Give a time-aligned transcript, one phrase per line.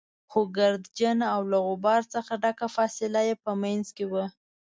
[0.31, 4.25] خو ګردجنه او له غبار څخه ډکه فاصله يې په منځ کې وه.